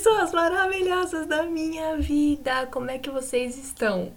pessoas 0.00 0.32
maravilhosas 0.32 1.26
da 1.26 1.42
minha 1.42 1.94
vida! 1.98 2.66
Como 2.68 2.90
é 2.90 2.96
que 2.96 3.10
vocês 3.10 3.58
estão? 3.58 4.10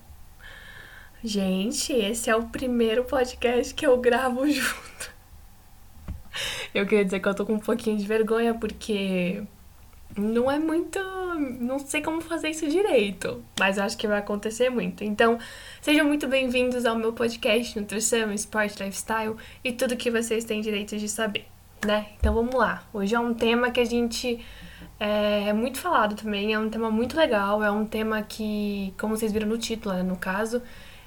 Gente, 1.22 1.92
esse 1.92 2.30
é 2.30 2.36
o 2.38 2.44
primeiro 2.44 3.04
podcast 3.04 3.74
que 3.74 3.86
eu 3.86 3.98
gravo 3.98 4.48
junto. 4.48 5.14
Eu 6.74 6.86
queria 6.88 7.04
dizer 7.04 7.20
que 7.20 7.28
eu 7.28 7.36
tô 7.36 7.46
com 7.46 7.56
um 7.56 7.60
pouquinho 7.60 7.98
de 7.98 8.08
vergonha 8.08 8.54
porque 8.54 9.44
não 10.16 10.50
é 10.50 10.58
muito. 10.58 10.98
Não 11.60 11.78
sei 11.80 12.02
como 12.02 12.22
fazer 12.22 12.52
isso 12.52 12.66
direito, 12.70 13.44
mas 13.60 13.78
acho 13.78 13.98
que 13.98 14.08
vai 14.08 14.20
acontecer 14.20 14.70
muito. 14.70 15.04
Então, 15.04 15.38
sejam 15.82 16.08
muito 16.08 16.30
bem-vindos 16.30 16.86
ao 16.86 16.96
meu 16.96 17.12
podcast 17.12 17.78
Nutrição, 17.78 18.32
Esporte, 18.32 18.82
Lifestyle 18.82 19.36
e 19.62 19.74
tudo 19.74 19.98
que 19.98 20.10
vocês 20.10 20.46
têm 20.46 20.62
direito 20.62 20.96
de 20.96 21.10
saber, 21.10 21.46
né? 21.86 22.08
Então 22.18 22.34
vamos 22.34 22.56
lá. 22.56 22.88
Hoje 22.94 23.14
é 23.14 23.20
um 23.20 23.34
tema 23.34 23.70
que 23.70 23.82
a 23.82 23.86
gente 23.86 24.40
é, 25.00 25.50
é 25.50 25.54
muito 25.54 25.80
falado 25.80 26.16
também, 26.16 26.54
é 26.54 26.60
um 26.60 26.70
tema 26.70 26.90
muito 26.90 27.18
legal, 27.18 27.64
é 27.64 27.72
um 27.72 27.86
tema 27.86 28.22
que, 28.22 28.94
como 29.00 29.18
vocês 29.18 29.32
viram 29.32 29.48
no 29.48 29.58
título, 29.58 29.96
né, 29.96 30.04
no 30.04 30.16
caso, 30.16 30.62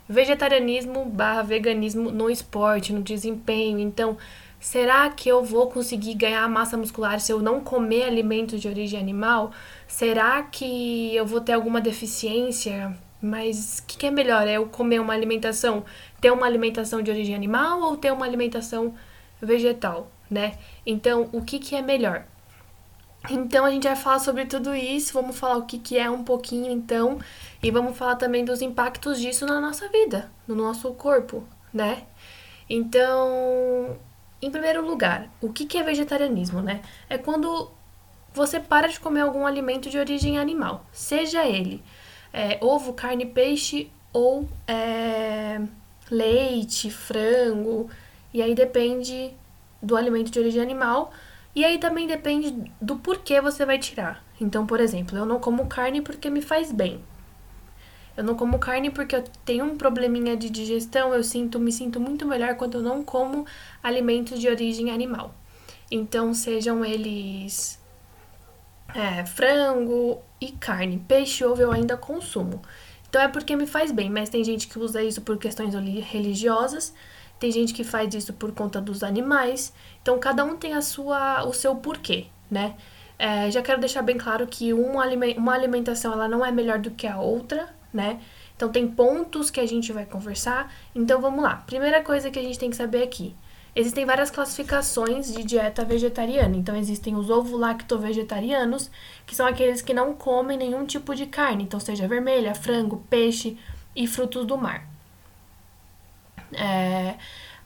vegetarianismo 0.09 1.05
barra 1.05 1.43
veganismo 1.43 2.11
no 2.11 2.31
esporte, 2.31 2.93
no 2.93 3.03
desempenho. 3.03 3.79
Então, 3.79 4.17
será 4.61 5.09
que 5.11 5.29
eu 5.29 5.45
vou 5.45 5.69
conseguir 5.69 6.15
ganhar 6.15 6.49
massa 6.49 6.77
muscular 6.77 7.21
se 7.21 7.33
eu 7.33 7.41
não 7.41 7.61
comer 7.61 8.05
alimentos 8.05 8.61
de 8.61 8.69
origem 8.69 9.01
animal? 9.01 9.53
Será 9.87 10.43
que 10.43 11.15
eu 11.15 11.27
vou 11.27 11.41
ter 11.41 11.53
alguma 11.53 11.81
deficiência? 11.81 12.97
Mas 13.21 13.79
o 13.79 13.87
que, 13.87 13.99
que 13.99 14.07
é 14.07 14.11
melhor? 14.11 14.47
É 14.47 14.55
eu 14.55 14.67
comer 14.67 15.01
uma 15.01 15.15
alimentação, 15.15 15.85
ter 16.21 16.31
uma 16.31 16.47
alimentação 16.47 17.03
de 17.03 17.11
origem 17.11 17.35
animal 17.35 17.81
ou 17.81 17.97
ter 17.97 18.13
uma 18.13 18.27
alimentação 18.27 18.95
vegetal, 19.41 20.11
né? 20.31 20.59
Então, 20.85 21.29
o 21.33 21.43
que, 21.43 21.59
que 21.59 21.75
é 21.75 21.83
melhor? 21.83 22.25
Então 23.31 23.65
a 23.65 23.71
gente 23.71 23.87
vai 23.87 23.97
falar 23.97 24.19
sobre 24.19 24.47
tudo 24.47 24.75
isso, 24.75 25.13
vamos 25.13 25.39
falar 25.39 25.57
o 25.57 25.67
que, 25.67 25.79
que 25.79 25.99
é 25.99 26.11
um 26.11 26.23
pouquinho 26.23 26.71
então, 26.71 27.19
e 27.63 27.71
vamos 27.71 27.97
falar 27.97 28.17
também 28.17 28.45
dos 28.45 28.63
impactos 28.63 29.21
disso 29.21 29.47
na 29.47 29.61
nossa 29.61 29.89
vida, 29.89 30.31
no 30.47 30.55
nosso 30.55 30.93
corpo, 30.95 31.45
né? 31.73 32.05
Então, 32.69 33.97
em 34.41 34.51
primeiro 34.51 34.85
lugar, 34.85 35.29
o 35.41 35.53
que, 35.53 35.67
que 35.67 35.79
é 35.79 35.83
vegetarianismo, 35.83 36.61
né? 36.61 36.83
É 37.09 37.17
quando 37.17 37.71
você 38.35 38.61
para 38.61 38.89
de 38.89 39.01
comer 39.01 39.21
algum 39.21 39.47
alimento 39.47 39.89
de 39.89 39.99
origem 39.99 40.39
animal, 40.39 40.85
seja 40.93 41.45
ele 41.45 41.83
é, 42.33 42.59
ovo, 42.61 42.93
carne, 42.93 43.25
peixe 43.25 43.91
ou 44.13 44.47
é, 44.69 45.61
leite, 46.11 46.91
frango, 46.91 47.89
e 48.33 48.43
aí 48.43 48.55
depende 48.55 49.33
do 49.83 49.97
alimento 49.97 50.31
de 50.31 50.39
origem 50.39 50.61
animal 50.61 51.13
e 51.57 51.65
aí 51.65 51.79
também 51.79 52.07
depende 52.07 52.71
do 52.79 52.97
porquê 52.97 53.41
você 53.41 53.65
vai 53.65 53.79
tirar. 53.79 54.23
Então, 54.39 54.67
por 54.67 54.79
exemplo, 54.79 55.17
eu 55.17 55.25
não 55.25 55.41
como 55.41 55.67
carne 55.67 56.03
porque 56.03 56.29
me 56.29 56.43
faz 56.43 56.71
bem. 56.71 57.03
Eu 58.15 58.23
não 58.23 58.35
como 58.35 58.59
carne 58.59 58.91
porque 58.91 59.17
eu 59.17 59.25
tenho 59.43 59.65
um 59.65 59.79
probleminha 59.79 60.37
de 60.37 60.51
digestão, 60.51 61.15
eu 61.15 61.25
sinto, 61.25 61.59
me 61.59 61.73
sinto 61.73 61.99
muito 61.99 62.27
melhor 62.27 62.57
quando 62.57 62.75
eu 62.75 62.83
não 62.83 63.03
como 63.03 63.47
alimentos 63.83 64.39
de 64.39 64.49
origem 64.49 64.91
animal. 64.91 65.35
Então, 65.91 66.35
sejam 66.35 66.85
eles 66.85 67.81
é, 68.95 69.25
frango 69.25 70.21
e 70.39 70.53
carne, 70.53 71.03
peixe, 71.09 71.43
ovo 71.43 71.63
eu 71.63 71.73
ainda 71.73 71.97
consumo. 71.97 72.61
Então 73.09 73.23
é 73.23 73.29
porque 73.29 73.57
me 73.57 73.67
faz 73.67 73.91
bem, 73.91 74.11
mas 74.11 74.29
tem 74.29 74.45
gente 74.45 74.69
que 74.69 74.79
usa 74.79 75.03
isso 75.03 75.23
por 75.23 75.39
questões 75.39 75.73
religiosas 76.05 76.93
tem 77.39 77.51
gente 77.51 77.75
que 77.75 77.85
faz 77.85 78.15
isso 78.15 78.33
por 78.33 78.53
conta 78.53 78.81
dos 78.81 79.03
animais. 79.03 79.73
Então, 80.03 80.19
cada 80.19 80.45
um 80.45 80.57
tem 80.57 80.75
a 80.75 80.83
sua, 80.83 81.45
o 81.45 81.53
seu 81.53 81.77
porquê, 81.77 82.27
né? 82.51 82.75
É, 83.19 83.51
já 83.51 83.63
quero 83.63 83.81
deixar 83.81 84.03
bem 84.03 84.17
claro 84.19 84.47
que 84.47 84.73
um, 84.75 84.93
uma 85.37 85.55
alimentação 85.55 86.13
ela 86.13 86.29
não 86.29 86.45
é 86.45 86.51
melhor 86.51 86.79
do 86.79 86.91
que 86.91 87.07
a 87.07 87.19
outra, 87.19 87.69
né? 87.93 88.21
Então, 88.57 88.71
tem 88.71 88.89
pontos 88.89 89.51
que 89.51 89.61
a 89.61 89.67
gente 89.67 89.93
vai 89.93 90.07
conversar. 90.07 90.73
Então, 90.95 91.21
vamos 91.21 91.43
lá. 91.43 91.57
Primeira 91.67 92.03
coisa 92.03 92.31
que 92.31 92.39
a 92.39 92.43
gente 92.43 92.59
tem 92.59 92.71
que 92.71 92.77
saber 92.77 93.03
aqui. 93.03 93.37
Existem 93.75 94.07
várias 94.07 94.31
classificações 94.31 95.31
de 95.31 95.45
dieta 95.45 95.85
vegetariana. 95.85 96.57
Então, 96.57 96.75
existem 96.75 97.15
os 97.15 97.29
ovo-lacto-vegetarianos, 97.29 98.91
que 99.27 99.37
são 99.37 99.47
aqueles 99.47 99.83
que 99.83 99.93
não 99.93 100.15
comem 100.15 100.57
nenhum 100.57 100.87
tipo 100.87 101.15
de 101.15 101.27
carne, 101.27 101.65
então 101.65 101.79
seja 101.79 102.09
vermelha, 102.09 102.55
frango, 102.55 103.05
peixe 103.11 103.59
e 103.95 104.07
frutos 104.07 104.47
do 104.47 104.57
mar. 104.57 104.96
É, 106.57 107.17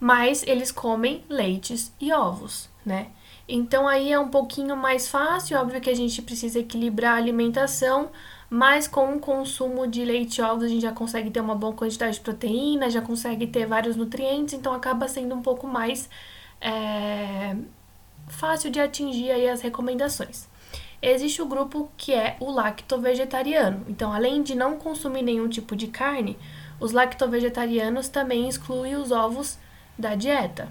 mas 0.00 0.42
eles 0.42 0.72
comem 0.72 1.22
leites 1.28 1.92
e 2.00 2.12
ovos, 2.12 2.68
né? 2.84 3.08
Então 3.46 3.86
aí 3.86 4.12
é 4.12 4.18
um 4.18 4.28
pouquinho 4.28 4.76
mais 4.76 5.08
fácil, 5.08 5.58
óbvio 5.58 5.80
que 5.80 5.90
a 5.90 5.94
gente 5.94 6.22
precisa 6.22 6.58
equilibrar 6.58 7.14
a 7.14 7.16
alimentação, 7.16 8.10
mas 8.48 8.88
com 8.88 9.14
o 9.14 9.20
consumo 9.20 9.86
de 9.86 10.04
leite 10.04 10.38
e 10.38 10.42
ovos 10.42 10.64
a 10.64 10.68
gente 10.68 10.82
já 10.82 10.92
consegue 10.92 11.30
ter 11.30 11.40
uma 11.40 11.54
boa 11.54 11.72
quantidade 11.72 12.14
de 12.14 12.20
proteína, 12.20 12.90
já 12.90 13.02
consegue 13.02 13.46
ter 13.46 13.66
vários 13.66 13.96
nutrientes, 13.96 14.54
então 14.54 14.72
acaba 14.72 15.08
sendo 15.08 15.34
um 15.34 15.42
pouco 15.42 15.66
mais 15.66 16.08
é, 16.60 17.56
fácil 18.28 18.70
de 18.70 18.80
atingir 18.80 19.30
aí 19.30 19.48
as 19.48 19.60
recomendações. 19.60 20.48
Existe 21.02 21.40
o 21.40 21.46
grupo 21.46 21.90
que 21.96 22.12
é 22.12 22.36
o 22.40 22.50
lacto-vegetariano, 22.50 23.84
então 23.88 24.12
além 24.12 24.42
de 24.42 24.54
não 24.54 24.76
consumir 24.76 25.22
nenhum 25.22 25.48
tipo 25.48 25.74
de 25.74 25.86
carne, 25.86 26.38
os 26.80 26.92
lactovegetarianos 26.92 28.08
também 28.08 28.48
excluem 28.48 28.96
os 28.96 29.12
ovos 29.12 29.58
da 29.98 30.14
dieta, 30.14 30.68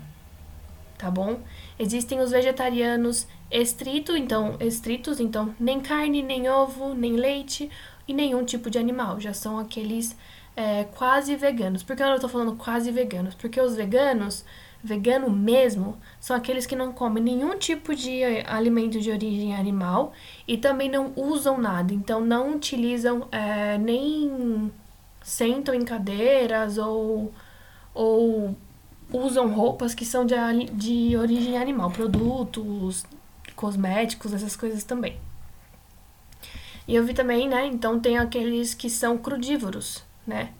tá 0.97 1.09
bom? 1.09 1.39
Existem 1.77 2.19
os 2.19 2.31
vegetarianos 2.31 3.27
estrito, 3.51 4.17
então, 4.17 4.57
estritos, 4.59 5.19
então 5.19 5.55
nem 5.59 5.79
carne, 5.79 6.21
nem 6.21 6.49
ovo, 6.49 6.93
nem 6.93 7.13
leite 7.13 7.69
e 8.07 8.13
nenhum 8.13 8.43
tipo 8.43 8.69
de 8.69 8.77
animal. 8.77 9.19
Já 9.19 9.33
são 9.33 9.59
aqueles 9.59 10.15
é, 10.55 10.83
quase 10.83 11.35
veganos. 11.35 11.83
Por 11.83 11.95
que 11.95 12.03
eu 12.03 12.19
tô 12.19 12.27
falando 12.27 12.55
quase 12.55 12.91
veganos? 12.91 13.35
Porque 13.35 13.61
os 13.61 13.75
veganos, 13.75 14.43
vegano 14.83 15.29
mesmo, 15.29 15.97
são 16.19 16.35
aqueles 16.35 16.65
que 16.65 16.75
não 16.75 16.91
comem 16.91 17.23
nenhum 17.23 17.57
tipo 17.57 17.95
de 17.95 18.23
alimento 18.45 18.99
de 18.99 19.11
origem 19.11 19.55
animal 19.55 20.11
e 20.47 20.57
também 20.57 20.89
não 20.89 21.13
usam 21.15 21.57
nada. 21.57 21.93
Então, 21.93 22.19
não 22.19 22.55
utilizam 22.55 23.27
é, 23.31 23.77
nem 23.77 24.71
sentam 25.21 25.73
em 25.73 25.83
cadeiras 25.83 26.77
ou, 26.77 27.33
ou 27.93 28.55
usam 29.11 29.51
roupas 29.51 29.93
que 29.93 30.05
são 30.05 30.25
de, 30.25 30.35
de 30.73 31.17
origem 31.17 31.57
animal, 31.57 31.91
produtos, 31.91 33.05
cosméticos, 33.55 34.33
essas 34.33 34.55
coisas 34.55 34.83
também. 34.83 35.19
E 36.87 36.95
eu 36.95 37.05
vi 37.05 37.13
também, 37.13 37.47
né? 37.47 37.65
Então 37.67 37.99
tem 37.99 38.17
aqueles 38.17 38.73
que 38.73 38.89
são 38.89 39.17
crudívoros, 39.17 40.03
né? 40.25 40.53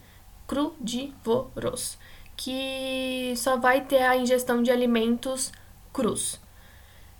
Crudívoros, 0.47 1.97
que 2.37 3.33
só 3.35 3.57
vai 3.57 3.81
ter 3.81 4.03
a 4.03 4.15
ingestão 4.15 4.61
de 4.61 4.69
alimentos 4.69 5.51
crus. 5.91 6.39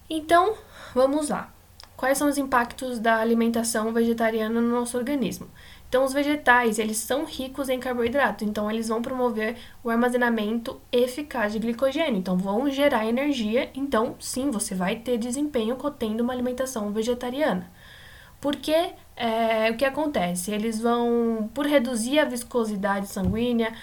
Então, 0.10 0.56
vamos 0.94 1.30
lá. 1.30 1.52
Quais 1.96 2.18
são 2.18 2.30
os 2.30 2.38
impactos 2.38 2.98
da 2.98 3.18
alimentação 3.18 3.92
vegetariana 3.92 4.62
no 4.62 4.70
nosso 4.70 4.98
organismo? 4.98 5.50
Então, 5.90 6.06
os 6.06 6.14
vegetais, 6.14 6.78
eles 6.78 6.98
são 6.98 7.26
ricos 7.26 7.68
em 7.68 7.80
carboidrato, 7.80 8.46
então 8.46 8.70
eles 8.70 8.90
vão 8.90 9.02
promover 9.02 9.58
o 9.84 9.90
armazenamento 9.90 10.80
eficaz 10.92 11.54
de 11.54 11.58
glicogênio, 11.58 12.20
então 12.20 12.38
vão 12.38 12.70
gerar 12.70 13.08
energia, 13.08 13.72
então 13.74 14.16
sim, 14.20 14.52
você 14.52 14.76
vai 14.76 14.98
ter 14.98 15.18
desempenho 15.18 15.76
tendo 15.98 16.22
uma 16.22 16.32
alimentação 16.32 16.92
vegetariana. 16.92 17.72
Porque 18.40 18.92
é, 19.16 19.72
o 19.72 19.78
que 19.78 19.84
acontece? 19.84 20.52
Eles 20.52 20.80
vão, 20.80 21.50
por 21.56 21.66
reduzir 21.66 22.20
a 22.20 22.26
viscosidade 22.26 23.08
sanguínea 23.08 23.74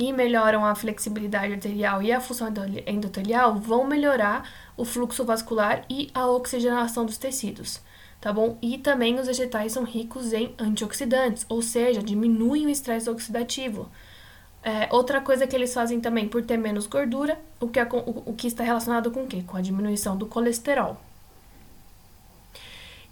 e 0.00 0.12
melhoram 0.12 0.64
a 0.64 0.74
flexibilidade 0.74 1.52
arterial 1.52 2.02
e 2.02 2.10
a 2.12 2.20
função 2.20 2.48
endotelial, 2.86 3.54
vão 3.54 3.86
melhorar 3.86 4.50
o 4.76 4.84
fluxo 4.84 5.24
vascular 5.24 5.84
e 5.88 6.10
a 6.12 6.26
oxigenação 6.26 7.06
dos 7.06 7.18
tecidos 7.18 7.80
tá 8.20 8.32
bom? 8.32 8.58
E 8.60 8.78
também 8.78 9.18
os 9.18 9.26
vegetais 9.26 9.72
são 9.72 9.84
ricos 9.84 10.32
em 10.32 10.54
antioxidantes, 10.58 11.46
ou 11.48 11.62
seja, 11.62 12.02
diminuem 12.02 12.66
o 12.66 12.70
estresse 12.70 13.08
oxidativo. 13.08 13.88
É, 14.62 14.88
outra 14.90 15.20
coisa 15.20 15.46
que 15.46 15.54
eles 15.54 15.72
fazem 15.72 16.00
também, 16.00 16.28
por 16.28 16.42
ter 16.42 16.56
menos 16.56 16.86
gordura, 16.86 17.38
o 17.60 17.68
que, 17.68 17.78
é, 17.78 17.84
o, 17.84 18.30
o 18.30 18.34
que 18.34 18.48
está 18.48 18.64
relacionado 18.64 19.10
com 19.10 19.24
o 19.24 19.26
quê? 19.26 19.44
Com 19.46 19.56
a 19.56 19.60
diminuição 19.60 20.16
do 20.16 20.26
colesterol. 20.26 21.00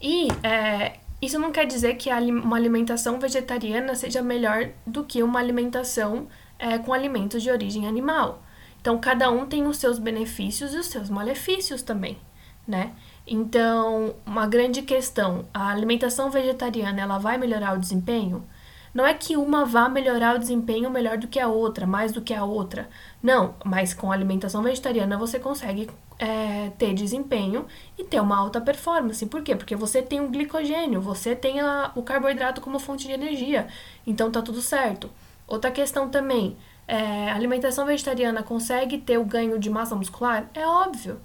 E 0.01 0.29
é, 0.43 0.99
isso 1.23 1.39
não 1.39 1.53
quer 1.53 1.65
dizer 1.67 1.95
que 1.95 2.11
uma 2.13 2.57
alimentação 2.57 3.19
vegetariana 3.19 3.95
seja 3.95 4.21
melhor 4.21 4.71
do 4.87 5.05
que 5.05 5.23
uma 5.23 5.39
alimentação 5.39 6.27
é, 6.59 6.77
com 6.79 6.93
alimentos 6.93 7.43
de 7.43 7.51
origem 7.51 7.87
animal. 7.87 8.43
Então, 8.81 8.99
cada 8.99 9.31
um 9.31 9.47
tem 9.47 9.67
os 9.67 9.79
seus 9.79 9.99
benefícios 9.99 10.75
e 10.75 10.77
os 10.77 10.87
seus 10.89 11.09
malefícios 11.09 11.81
também, 11.81 12.19
né? 12.67 12.93
Então, 13.27 14.15
uma 14.27 14.47
grande 14.47 14.83
questão, 14.83 15.47
a 15.53 15.71
alimentação 15.71 16.31
vegetariana, 16.31 17.01
ela 17.01 17.19
vai 17.19 17.39
melhorar 17.39 17.75
o 17.75 17.81
desempenho? 17.81 18.45
Não 18.93 19.05
é 19.05 19.13
que 19.13 19.37
uma 19.37 19.65
vá 19.65 19.89
melhorar 19.89 20.37
o 20.37 20.39
desempenho 20.39 20.89
melhor 20.89 21.19
do 21.19 21.27
que 21.27 21.41
a 21.41 21.49
outra, 21.49 21.85
mais 21.85 22.13
do 22.13 22.23
que 22.23 22.33
a 22.33 22.45
outra. 22.45 22.89
Não, 23.21 23.57
mas 23.65 23.93
com 23.93 24.13
a 24.13 24.15
alimentação 24.15 24.63
vegetariana 24.63 25.19
você 25.19 25.41
consegue 25.41 25.91
é, 26.17 26.71
ter 26.79 26.95
desempenho 26.95 27.67
e 27.99 28.05
ter 28.05 28.21
uma 28.21 28.39
alta 28.39 28.61
performance. 28.61 29.27
Por 29.27 29.43
quê? 29.43 29.57
Porque 29.57 29.75
você 29.75 30.01
tem 30.01 30.21
o 30.21 30.29
glicogênio, 30.29 31.01
você 31.01 31.35
tem 31.35 31.61
a, 31.61 31.91
o 31.97 32.05
carboidrato 32.05 32.61
como 32.61 32.79
fonte 32.79 33.09
de 33.09 33.13
energia. 33.13 33.67
Então 34.07 34.31
tá 34.31 34.41
tudo 34.41 34.63
certo. 34.63 35.11
Outra 35.47 35.73
questão 35.73 36.09
também, 36.09 36.57
é, 36.87 37.31
alimentação 37.33 37.85
vegetariana 37.87 38.45
consegue 38.45 38.99
ter 38.99 39.19
o 39.19 39.25
ganho 39.25 39.59
de 39.59 39.71
massa 39.71 39.97
muscular? 39.97 40.49
É 40.55 40.65
óbvio. 40.67 41.21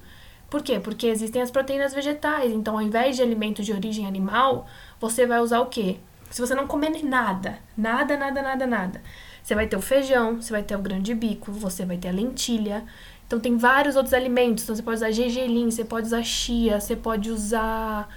Por 0.50 0.64
quê? 0.64 0.80
Porque 0.80 1.08
existem 1.08 1.42
as 1.42 1.52
proteínas 1.52 1.94
vegetais. 1.94 2.52
Então, 2.52 2.76
ao 2.76 2.82
invés 2.82 3.16
de 3.16 3.22
alimentos 3.22 3.66
de 3.66 3.74
origem 3.74 4.08
animal, 4.08 4.66
você 5.00 5.26
vai 5.26 5.40
usar 5.40 5.60
o 5.60 5.68
quê? 5.68 5.98
Se 6.30 6.42
você 6.42 6.54
não 6.56 6.68
comer 6.68 7.04
nada, 7.04 7.60
nada, 7.76 8.16
nada, 8.18 8.42
nada, 8.42 8.68
nada, 8.68 9.02
você 9.42 9.56
vai 9.56 9.68
ter 9.68 9.78
o 9.78 9.82
feijão, 9.82 10.42
você 10.42 10.52
vai 10.52 10.62
ter 10.62 10.76
o 10.76 10.80
grande 10.80 11.14
bico, 11.14 11.52
você 11.52 11.86
vai 11.86 11.98
ter 11.98 12.10
a 12.10 12.12
lentilha. 12.12 12.84
Então, 13.26 13.40
tem 13.40 13.58
vários 13.58 13.96
outros 13.96 14.14
alimentos. 14.14 14.64
Então, 14.64 14.76
você 14.76 14.84
pode 14.84 14.98
usar 14.98 15.12
gergelim, 15.12 15.70
você 15.70 15.86
pode 15.86 16.08
usar 16.08 16.24
chia, 16.24 16.80
você 16.80 16.96
pode 16.96 17.30
usar 17.30 18.08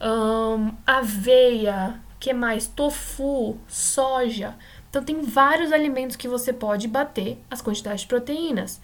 um, 0.00 0.72
aveia, 0.86 2.00
que 2.18 2.32
mais? 2.32 2.66
Tofu, 2.66 3.58
soja. 3.66 4.54
Então, 4.88 5.02
tem 5.02 5.22
vários 5.22 5.72
alimentos 5.72 6.16
que 6.16 6.28
você 6.28 6.52
pode 6.52 6.86
bater 6.88 7.38
as 7.50 7.60
quantidades 7.60 8.02
de 8.02 8.06
proteínas. 8.06 8.80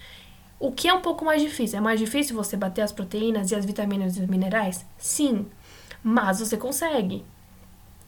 O 0.58 0.72
que 0.72 0.88
é 0.88 0.94
um 0.94 1.02
pouco 1.02 1.24
mais 1.24 1.42
difícil? 1.42 1.78
É 1.78 1.80
mais 1.82 2.00
difícil 2.00 2.34
você 2.34 2.56
bater 2.56 2.82
as 2.82 2.92
proteínas 2.92 3.50
e 3.50 3.54
as 3.54 3.64
vitaminas 3.64 4.16
e 4.16 4.22
os 4.22 4.26
minerais? 4.26 4.86
Sim, 4.96 5.46
mas 6.02 6.40
você 6.40 6.56
consegue. 6.56 7.24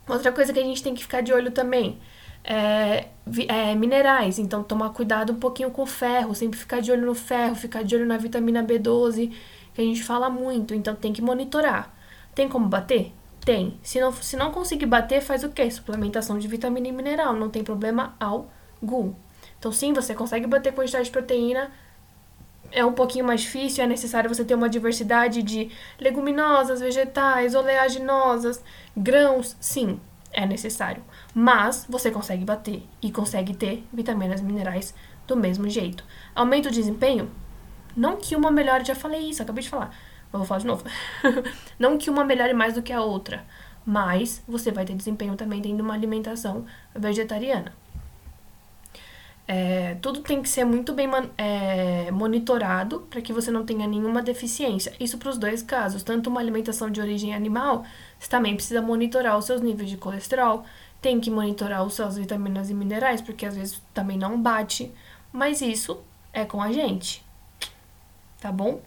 Outra 0.09 0.33
coisa 0.33 0.53
que 0.53 0.59
a 0.59 0.63
gente 0.63 0.83
tem 0.83 0.95
que 0.95 1.03
ficar 1.03 1.21
de 1.21 1.33
olho 1.33 1.51
também 1.51 1.99
é, 2.43 3.09
é, 3.49 3.75
minerais, 3.75 4.39
então 4.39 4.63
tomar 4.63 4.91
cuidado 4.91 5.35
um 5.35 5.39
pouquinho 5.39 5.71
com 5.71 5.83
o 5.83 5.87
ferro, 5.87 6.35
sempre 6.35 6.59
ficar 6.59 6.81
de 6.81 6.91
olho 6.91 7.05
no 7.05 7.15
ferro, 7.15 7.55
ficar 7.55 7.85
de 7.85 7.95
olho 7.95 8.07
na 8.07 8.17
vitamina 8.17 8.65
B12, 8.65 9.31
que 9.75 9.81
a 9.83 9.85
gente 9.85 10.03
fala 10.03 10.31
muito, 10.31 10.75
então 10.75 10.95
tem 10.95 11.13
que 11.13 11.21
monitorar. 11.21 11.95
Tem 12.35 12.49
como 12.49 12.67
bater? 12.67 13.13
Tem. 13.45 13.79
Se 13.83 14.01
não, 14.01 14.13
se 14.13 14.37
não 14.37 14.51
conseguir 14.51 14.87
bater, 14.87 15.21
faz 15.21 15.45
o 15.45 15.51
quê? 15.51 15.71
Suplementação 15.71 16.39
de 16.39 16.49
vitamina 16.49 16.89
e 16.89 16.93
mineral, 16.93 17.35
não 17.35 17.51
tem 17.51 17.63
problema 17.63 18.17
algum. 18.19 19.13
Então, 19.59 19.71
sim, 19.71 19.93
você 19.93 20.15
consegue 20.15 20.47
bater 20.47 20.73
quantidade 20.73 21.07
de 21.07 21.11
proteína 21.11 21.71
é 22.71 22.85
um 22.85 22.93
pouquinho 22.93 23.25
mais 23.25 23.43
difícil, 23.43 23.83
é 23.83 23.87
necessário 23.87 24.29
você 24.29 24.45
ter 24.45 24.55
uma 24.55 24.69
diversidade 24.69 25.43
de 25.43 25.71
leguminosas, 25.99 26.81
vegetais, 26.81 27.55
oleaginosas, 27.55 28.63
grãos, 28.97 29.57
sim, 29.61 30.01
é 30.33 30.47
necessário. 30.47 31.03
Mas 31.35 31.87
você 31.89 32.11
consegue 32.11 32.45
bater 32.45 32.83
e 33.01 33.11
consegue 33.11 33.55
ter 33.55 33.87
vitaminas 33.93 34.41
minerais 34.41 34.95
do 35.27 35.37
mesmo 35.37 35.69
jeito. 35.69 36.05
Aumenta 36.35 36.69
o 36.69 36.73
desempenho? 36.73 37.31
Não 37.97 38.17
que 38.17 38.37
uma 38.37 38.51
melhore, 38.51 38.85
já 38.85 38.95
falei 38.95 39.29
isso, 39.29 39.43
acabei 39.43 39.63
de 39.63 39.69
falar. 39.69 39.91
Mas 40.31 40.39
vou 40.39 40.45
falar 40.45 40.61
de 40.61 40.67
novo. 40.67 40.85
Não 41.79 41.97
que 41.97 42.11
uma 42.11 42.23
melhore 42.23 42.53
mais 42.53 42.75
do 42.75 42.83
que 42.83 42.93
a 42.93 43.01
outra, 43.01 43.45
mas 43.85 44.43
você 44.47 44.71
vai 44.71 44.85
ter 44.85 44.95
desempenho 44.95 45.35
também 45.37 45.63
tendo 45.63 45.81
uma 45.81 45.95
alimentação 45.95 46.67
vegetariana. 46.95 47.73
É, 49.51 49.95
tudo 50.03 50.21
tem 50.21 50.43
que 50.43 50.49
ser 50.49 50.67
muito 50.67 50.93
bem 50.93 51.09
é, 51.39 52.11
monitorado 52.11 53.01
para 53.09 53.23
que 53.23 53.33
você 53.33 53.51
não 53.51 53.65
tenha 53.65 53.87
nenhuma 53.87 54.21
deficiência. 54.21 54.93
Isso 55.01 55.17
para 55.17 55.31
os 55.31 55.39
dois 55.39 55.63
casos, 55.63 56.03
tanto 56.03 56.29
uma 56.29 56.39
alimentação 56.39 56.91
de 56.91 57.01
origem 57.01 57.35
animal, 57.35 57.83
você 58.19 58.29
também 58.29 58.55
precisa 58.55 58.83
monitorar 58.83 59.39
os 59.39 59.47
seus 59.47 59.63
níveis 59.63 59.89
de 59.89 59.97
colesterol, 59.97 60.67
tem 61.01 61.19
que 61.19 61.31
monitorar 61.31 61.83
os 61.83 61.95
seus 61.95 62.19
vitaminas 62.19 62.69
e 62.69 62.75
minerais, 62.75 63.23
porque 63.23 63.47
às 63.47 63.57
vezes 63.57 63.83
também 63.95 64.19
não 64.19 64.39
bate, 64.39 64.93
mas 65.33 65.63
isso 65.63 65.99
é 66.31 66.45
com 66.45 66.61
a 66.61 66.71
gente, 66.71 67.25
tá 68.39 68.53
bom? 68.53 68.83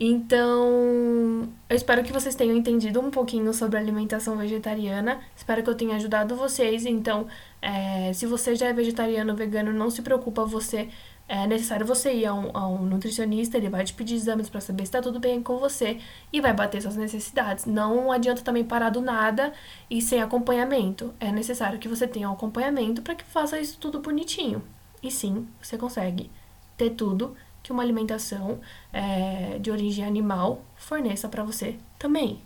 Então, 0.00 1.48
eu 1.68 1.76
espero 1.76 2.04
que 2.04 2.12
vocês 2.12 2.36
tenham 2.36 2.56
entendido 2.56 3.00
um 3.00 3.10
pouquinho 3.10 3.52
sobre 3.52 3.78
alimentação 3.78 4.36
vegetariana. 4.36 5.20
Espero 5.36 5.60
que 5.62 5.68
eu 5.68 5.74
tenha 5.74 5.96
ajudado 5.96 6.36
vocês. 6.36 6.86
Então, 6.86 7.26
é, 7.60 8.12
se 8.12 8.24
você 8.24 8.54
já 8.54 8.68
é 8.68 8.72
vegetariano 8.72 9.32
ou 9.32 9.36
vegano, 9.36 9.72
não 9.72 9.90
se 9.90 10.00
preocupa, 10.00 10.44
você 10.44 10.88
é 11.28 11.46
necessário 11.48 11.84
você 11.84 12.14
ir 12.14 12.26
a 12.26 12.32
um, 12.32 12.56
a 12.56 12.66
um 12.68 12.84
nutricionista, 12.84 13.58
ele 13.58 13.68
vai 13.68 13.84
te 13.84 13.92
pedir 13.92 14.14
exames 14.14 14.48
para 14.48 14.60
saber 14.60 14.84
se 14.84 14.88
está 14.88 15.02
tudo 15.02 15.20
bem 15.20 15.42
com 15.42 15.58
você 15.58 15.98
e 16.32 16.40
vai 16.40 16.54
bater 16.54 16.80
suas 16.80 16.96
necessidades. 16.96 17.66
Não 17.66 18.12
adianta 18.12 18.40
também 18.40 18.64
parar 18.64 18.90
do 18.90 19.02
nada 19.02 19.52
e 19.90 20.00
sem 20.00 20.22
acompanhamento. 20.22 21.12
É 21.18 21.32
necessário 21.32 21.78
que 21.78 21.88
você 21.88 22.06
tenha 22.06 22.30
um 22.30 22.34
acompanhamento 22.34 23.02
para 23.02 23.16
que 23.16 23.24
faça 23.24 23.60
isso 23.60 23.76
tudo 23.78 24.00
bonitinho. 24.00 24.62
E 25.02 25.10
sim, 25.10 25.46
você 25.60 25.76
consegue 25.76 26.30
ter 26.76 26.90
tudo 26.90 27.36
que 27.62 27.72
uma 27.72 27.82
alimentação 27.82 28.60
é, 28.92 29.58
de 29.58 29.70
origem 29.70 30.04
animal 30.04 30.62
forneça 30.76 31.28
para 31.28 31.42
você 31.42 31.76
também, 31.98 32.40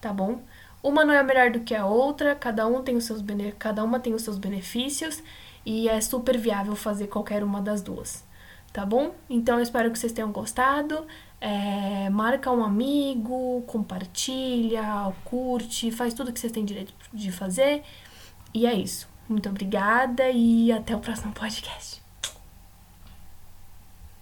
tá 0.00 0.12
bom? 0.12 0.40
Uma 0.82 1.04
não 1.04 1.12
é 1.12 1.22
melhor 1.22 1.50
do 1.50 1.60
que 1.60 1.74
a 1.74 1.84
outra, 1.84 2.34
cada 2.34 2.66
um 2.66 2.82
tem 2.82 2.96
os 2.96 3.04
seus 3.04 3.22
cada 3.58 3.84
uma 3.84 4.00
tem 4.00 4.14
os 4.14 4.22
seus 4.22 4.38
benefícios 4.38 5.22
e 5.64 5.88
é 5.88 6.00
super 6.00 6.38
viável 6.38 6.74
fazer 6.74 7.08
qualquer 7.08 7.44
uma 7.44 7.60
das 7.60 7.82
duas, 7.82 8.24
tá 8.72 8.86
bom? 8.86 9.14
Então 9.28 9.56
eu 9.56 9.62
espero 9.62 9.90
que 9.90 9.98
vocês 9.98 10.12
tenham 10.12 10.32
gostado. 10.32 11.06
É, 11.40 12.10
marca 12.10 12.50
um 12.50 12.62
amigo, 12.62 13.62
compartilha, 13.66 15.12
curte, 15.24 15.90
faz 15.90 16.12
tudo 16.12 16.32
que 16.32 16.40
vocês 16.40 16.52
têm 16.52 16.64
direito 16.64 16.94
de 17.12 17.32
fazer. 17.32 17.82
E 18.52 18.66
é 18.66 18.74
isso. 18.74 19.08
Muito 19.28 19.48
obrigada 19.48 20.30
e 20.30 20.72
até 20.72 20.94
o 20.94 20.98
próximo 20.98 21.32
podcast. 21.32 21.99